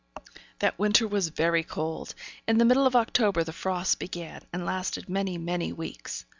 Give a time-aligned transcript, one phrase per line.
[0.57, 2.15] That winter was very cold.
[2.47, 6.25] In the middle of October the frosts began, and lasted many, many weeks.